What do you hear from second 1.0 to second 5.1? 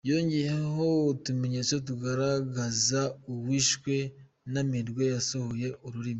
utumenyetso tugaragaza uwishwe n’amerwe